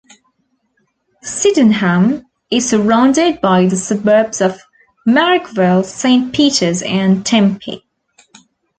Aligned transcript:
Sydenham 1.21 2.25
is 2.49 2.67
surrounded 2.67 3.39
by 3.39 3.67
the 3.67 3.75
suburbs 3.77 4.41
of 4.41 4.59
Marrickville, 5.07 5.85
Saint 5.85 6.33
Peters 6.33 6.81
and 6.81 7.23
Tempe. 7.23 7.85